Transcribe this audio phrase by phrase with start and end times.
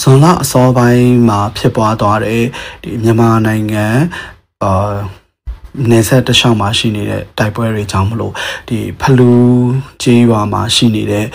[0.00, 2.42] ဇွန်လအစောပိုင်းမှာဖြစ်ပွားသွားတဲ့
[2.82, 3.86] ဒီမြန်မာနိုင်ငံ
[4.62, 4.94] အာ
[5.90, 8.34] နေဆက်တလျှောက်မှာရှိနေတဲ့တိုက်ပွဲတွေကြောင့်မလို့
[8.68, 9.30] ဒီဖလူ
[10.02, 11.26] ကျေးရွာမှာရှိနေတဲ့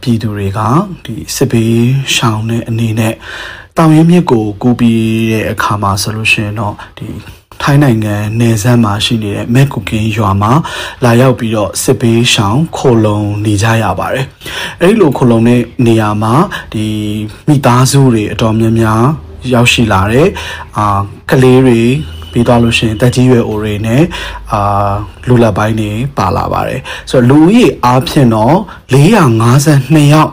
[0.00, 0.60] ပြည်သူတွေက
[1.04, 1.76] ဒီစစ်ဘေး
[2.14, 3.14] ရှောင်တဲ့အနေနဲ့
[3.78, 5.02] တောင်ရင်းမြစ်ကိုကူးပြီး
[5.32, 7.06] တဲ့အခါမှာဆိုလို့ရှိရင်တော့ဒီ
[7.62, 10.52] ထိုင်းနိုင်ငံနယ်စပ်မှာရှိနေတဲ့မဲကူကင်းရွာမှာ
[11.04, 14.26] လာရောက်ပြီးတော့စစ်ဘေးရှောင်ခိုလုံနေကြရပါတယ်။
[14.80, 16.34] အဲဒီလိုခိုလုံတဲ့နေရာမှာ
[16.72, 16.86] ဒီ
[17.48, 19.02] မိသားစုတွေအတော်များများ
[19.54, 20.28] ရောက်ရှိလာတဲ့
[20.76, 21.00] အာ
[21.30, 21.80] ကလေးတွေ
[22.32, 24.02] ပြီးသွားလို့ရှိရင်တက်ကြီးရွယ်အိုတွေနဲ့
[24.52, 24.92] အာ
[25.28, 28.56] လူလက်ပိုင်းတွေပါလာပါတယ်ဆိုတော့လူဦးရေအားဖြင့်တော့
[28.92, 30.32] 452ယောက်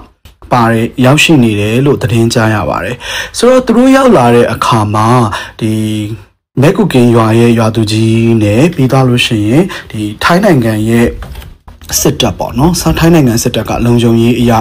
[0.51, 2.95] ပါတယ်ရောက်ရှိနေတယ်လို့သတင်းကြားရပါတယ်
[3.37, 5.07] ဆိုတော့သူတို့ရောက်လာတဲ့အခါမှာ
[5.59, 5.71] ဒီ
[6.61, 11.07] မဲကုကင်ရွာရဲ့ရွာသူကြီးနဲ့ပြီးသွားလို့ရှိရင်ဒီထိုင်းနိုင်ငံရဲ့
[11.99, 14.59] စစ်တပ်ပေါ့နော်ဆောင်းထိုင်းနိုင်ငံစစ်တပ်ကလုံခြုံရေးအရာ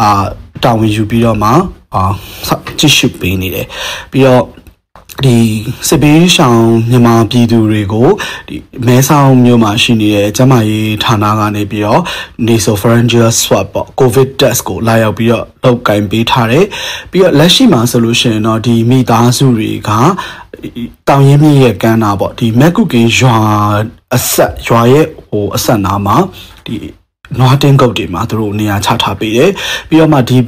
[0.00, 0.10] အာ
[0.64, 1.50] တာဝန်ယူပြီးတော့မှ
[1.94, 2.02] အာ
[2.78, 3.66] ကြည့်ရှုပေးနေတယ်
[4.10, 4.42] ပြီးတော့
[5.26, 5.38] ဒီ
[5.88, 8.08] စစ်ပေးရှောင်မြန်မာပြည်သူတွေကို
[8.48, 12.02] ဒီမဲဆောက်မြို့မှာရှိနေတဲ့ကျန်းမာရေးဌာနကနေပြီးတော့
[12.46, 16.66] nasopharyngeal swab ပေါ့ covid test ကိုလာရောက်ပြီးတော့လောက်ကင်ပေးထားတယ်
[17.10, 19.90] ပြီးတော့လက်ရှိမှာဆိုလို့ရှိရင်တော့ဒီမိသားစုတွေက
[21.08, 23.36] တောင်ရင်းမြစ်ရဲ့ကမ်းနာပေါ့ဒီမက်ကုကင်ရွာ
[24.14, 26.16] အဆက်ရွာရဲ့ဟိုအဆက်နာမှာ
[26.66, 26.74] ဒီ
[27.38, 29.50] နွားတင်းကုတ်တွေမှာသူတို့နေရာချထားပေးတယ်
[29.88, 30.38] ပြီးတော့မှဒီ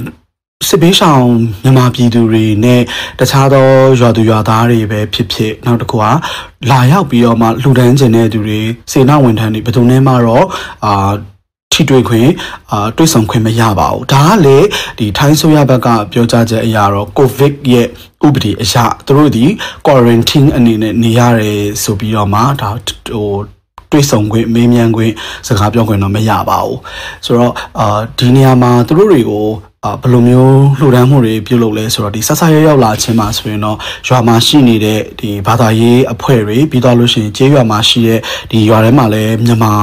[0.69, 1.25] စစ်ဘေးရှောင်
[1.63, 2.81] မြန်မာပြည်သူတွေနဲ့
[3.19, 3.67] တခြားသော
[3.99, 6.05] ရွာသူရွာသားတွေပဲဖြစ်ဖြစ်နောက်တစ်ခုက
[6.71, 10.45] လာရောက်ပြီးတော့မှလှူဒန်းခြင်းတဲ့သူတွေစေနာဝန်ထမ်းတွေဘယ်သူနဲ့မှတော့
[10.85, 11.11] အာ
[11.73, 12.29] ထိတွေ့ခွင့်
[12.71, 14.57] အာတွေ့ဆုံခွင့်မရပါဘူးဒါကလေ
[14.97, 17.87] ဒီထိုင်းဆိုရဘက်ကပြောကြားချက်အရာတော့ကိုဗစ်ရဲ့
[18.25, 18.75] ဥပဒေအရ
[19.05, 19.45] သူတို့ဒီ
[19.85, 23.31] quarantine အနေနဲ့နေရတယ်ဆိုပြီးတော့မှဒါဟို
[23.91, 25.13] တွေ့ဆုံခွင့်မေးမြန်းခွင့်
[25.47, 26.79] စကားပြောခွင့်တော့မရပါဘူး
[27.25, 29.47] ဆိုတော့အာဒီနေရာမှာသူတို့တွေကို
[29.85, 33.77] အာဘယ်လိုမျိုးလှူဒန်းမှုတွေပြုလုပ်လဲဆိုတော့ဒီဆက်ဆရရောက်လာခြင်းမှာဆိုရင်တော့
[34.07, 38.19] ရွာမှာရှိနေတဲ့ဒီဘာသာရေးအဖွဲ့တွေပြီးတော့လို့ရှိရင်ကျေးရွာမှာရှိတဲ့
[38.51, 39.73] ဒီရွာထဲမှာလည်းမြန်မာ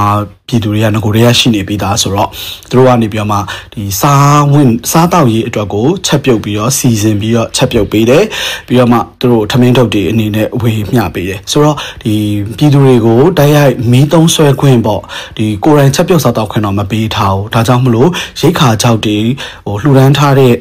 [0.51, 2.29] ပြည်သူတွေကငကိုတွေကရှိနေပြီးသားဆိုတော့
[2.71, 3.39] သူတို့ကနေပြီးတော့မှ
[3.75, 8.25] ဒီစားဝင်စားတောက်ရေးအတွက်ကိုချက်ပြုတ်ပြီးတော့စီစဉ်ပြီးတော့ချက်ပြုတ်ပေးတယ်
[8.67, 12.15] ပြီးတော့မှသူတို့ထမင်းထုတ်တွေအနေနဲ့ဝေမျှပေးတယ်ဆိုတော့ဒီ
[12.59, 15.03] ပြည်သူတွေကိုတိုက်ရိုက်မီးသုံးဆွဲခွင့်ပေါ့
[15.37, 19.19] ဒီကိုယ်တိုင်ချက်ပြုတ်စားတောက်ခွင့်တော့မပေးထားဘူးဒါကြောင့်မလို့ရိတ်ခါကြောက်တွေ
[19.67, 20.55] ဟိုလှူဒန်းထားတဲ့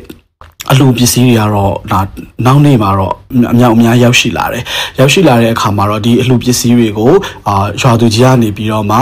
[0.68, 2.00] အလူပစ္စည်းတွေကတော့ဒါ
[2.46, 3.14] နောက်နေ့မှာတော့
[3.54, 4.64] အမြောက်အများရောက်ရှိလာတယ်
[5.00, 7.14] ရောက်ရှိလာတဲ့အခါမှာတော့ဒီအလူပစ္စည်းတွေကို
[7.48, 8.98] အာရွာသူကြီးကနေပြီးတော့မှ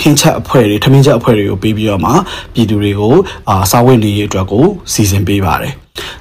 [0.00, 2.10] ဟင်းချက်အဖွဲ့တွေထမင်းချက်အဖွဲ့တွေကိုပေးပြီးတော့မှ
[2.54, 3.14] ပြည်သူတွေကို
[3.48, 5.72] အာစာဝတ်နေရေးအတွက်ကိုစီစဉ်ပေးပါတယ်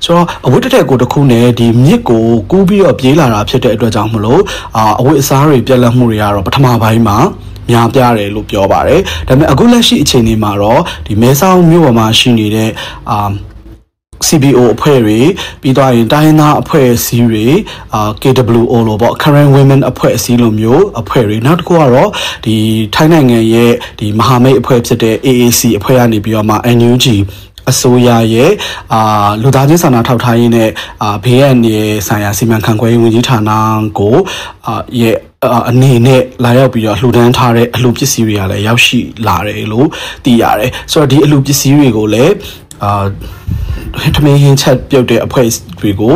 [0.04, 4.42] ဆိုတော့အဝတ်တစ်ထည်ကိုတစ်ခုနဲ့ဒီမြစ်ကိုကူးပြီးတော့ပြေးလာတာဖြစ်တဲ့အတွက်ကြောင့်မလို့
[4.78, 7.18] အာအဝတ်အစားတွေပြက်လက်မှုတွေကတော့ပထမပိုင်းမှာ
[7.72, 12.70] များပြားတယ်လို့ပြောပါတယ်ဒါပေမဲ့အခုလက်ရှိအချိန်လေးမှာတော့ဒီမဲဆောက်မြို့ပေါ်မှာရှိနေတဲ့
[13.12, 13.30] အာ
[14.30, 15.20] CBO အဖွဲ့တွေ
[15.62, 17.48] ပြီးတော့ရင်တိုင်းသားအဖွဲ့အစည်းတွေ
[17.94, 22.10] အာ KWO လို့ပေါ့ Current Women အဖွဲ့အစည်းလိုမျိုးအဖွဲ့တွေနောက်တစ်ခုကတော့
[22.46, 22.56] ဒီ
[22.96, 27.06] ထိုင်းနိုင်ငံရဲ့ဒီမဟာမိတ်အဖွဲ့ဖြစ်တဲ့ AAC အဖွဲ့ကနေပြီးတော့မှ NUG
[27.70, 28.52] အစိုးရရဲ့
[28.94, 30.70] အာလူသားချင်းစာနာထောက်ထားရေးနဲ့
[31.04, 33.52] အာဘေးအန္တရာယ်ဆိုင်ရာစီမံခန့်ခွဲရေးဝန်ကြီးဌာန
[34.00, 34.16] ကို
[34.68, 35.16] အာရဲ့
[35.70, 39.88] အနေနဲ့လာရောက်ပြီးတော့လှူဒန်းထားတဲ့အလှပစ္စည်းတွေကလည်းရောက်ရှိလာတယ်လို့
[40.24, 42.34] သိရတယ်ဆိုတော့ဒီအလှပစ္စည်းတွေကိုလည်း
[42.84, 43.06] အာ
[44.16, 45.48] ထမင်းဟင်းချက်ပြုတ်တဲ့အဖွဲ့
[45.80, 46.14] တွေကို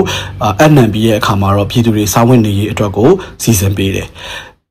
[0.61, 3.09] အနံပြီးရဲ့အခါမှာတော့ပြည်သူတွေစားဝင်နေရေးအတွက်ကို
[3.41, 4.07] စီစဉ်ပေးတယ်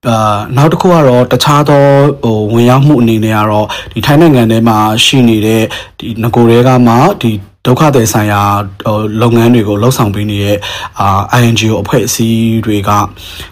[0.08, 1.84] အာနောက်တစ်ခုကတော့တခြားသော
[2.24, 5.62] ဟိုဝင်ရောက်မှုအနေနဲ့ကတော့ဒီထိုင်းနိုင်ငံထဲမှာရှိနေတဲ့
[5.98, 7.30] ဒီငကိုတွေကမှဒီ
[7.66, 8.42] ဒုက္ခသည်ဆိုင်ရာ
[8.86, 10.58] ဟိုလုပ်ငန်းတွေကိုလှုပ်ဆောင်ပေးနေတဲ့
[11.00, 12.90] အာ INGO အဖွဲ့အစည်းတွေက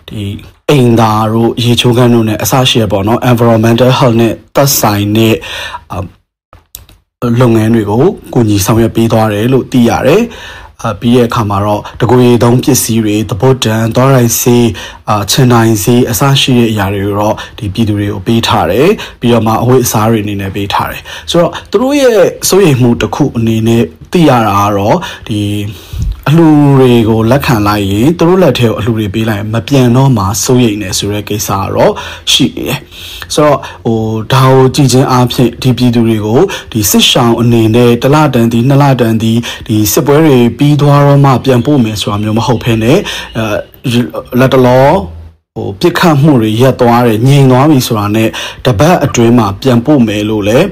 [0.09, 0.23] ဒီ
[0.71, 5.35] အိမ်သာတို့ရေချိုးခန်းတို့နဲ့အစရှိရပေါ့နော် environmental health နဲ့သက်ဆိုင်တဲ့
[7.23, 8.05] လုပ်ငန်းတွေကို
[8.35, 10.23] ကူညီဆောင်ရွက်ပေးသွားတယ်လို့သိရတယ်
[10.83, 14.69] အပြီးရဲ့အခါမှာတော့တကွေသုံးပစ္စည်းတွေသဘုတ်တန်သွားရိုက်စေး
[15.09, 18.89] အာချင်နိုင်စေးအစရှိတဲ့အရာတွေကိုတော့ဒီပြည်သူတွေကိုပေးထားတယ်
[19.21, 24.97] ပြီးတော့မှအဝတ်အစားတွေအနေနဲ့ပေးထားတယ်ဆိုတော့သူတို့ရဲ့စိုးရိမ်မှုတစ်ခုအနေနဲ့သိရတာကတော့
[25.29, 25.41] ဒီ
[26.29, 31.93] အလှူတွေကိုလက်ခံလိုက်ရင်သူတို့လက်ထဲကိုအလှူတွေပေးလိုက်ရင်မပြန်တော့မှစိုးရိမ်နေဆိုတဲ့ကိစ္စကတော့
[32.33, 32.79] ရှိနေတယ်
[33.35, 34.01] ဆိုတော့ဟို
[34.33, 36.41] ဒါကိုကြည်ချင်းအားဖြင့်ဒီပြည်သူတွေကို
[36.73, 39.33] ဒီစစ်ရှောင်အနေနဲ့တလတန်ဒီနှစ်လတန်ဒီ
[39.67, 42.99] ဒီစစ်ပွဲတွေပြီးသွားတော့မှပြန်ပို့မယ်ဆိုတာမျိုးမဟုတ်ဘဲနဲ့
[43.37, 44.01] အဲ
[44.39, 44.89] လက်တလော
[45.55, 48.29] ဟိုပြစ်ခတ်မှုတွေရပ်သွားတယ်ငြိမ်သွားပြီဆိုတာနဲ့
[48.67, 50.67] တပတ်အတွင်းမှာပြန်ပို့မယ်လို့လည်း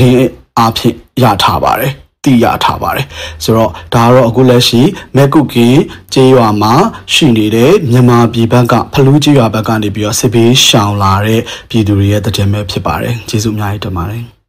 [0.00, 1.92] တည်င်းအားဖြင့်ရထားပါတယ်
[2.24, 3.06] သိရထားပါတယ်
[3.44, 4.82] ဆိုတော့ဒါကတော့အခုလက်ရှိ
[5.16, 5.76] မက်ကုကင်
[6.14, 6.74] ကျေးရွာမှာ
[7.14, 11.40] ရှိနေတဲ့မြန်မာပြည်ဘက်ကဖလူးကျေးရွာဘက်ကနေပြီးတော့စစ်ဘေးရှောင်လာတဲ့
[11.70, 14.39] ပြည်သူတွေရဲ့တည်င်းပဲဖြစ်ပါတယ်ကျေးဇူးအများကြီးတင်ပါတယ်